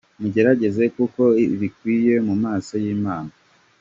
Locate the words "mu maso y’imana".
2.27-3.31